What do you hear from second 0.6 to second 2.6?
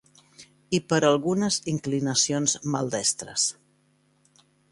I per a algunes inclinacions